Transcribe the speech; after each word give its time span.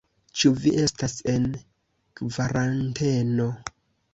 Ĉu 0.39 0.49
vi 0.63 0.71
estas 0.83 1.13
en 1.33 1.45
kvaranteno? 2.21 3.51